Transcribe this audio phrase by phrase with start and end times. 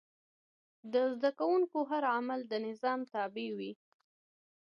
[0.93, 3.59] د زده کوونکو هر عمل د نظم تابع و.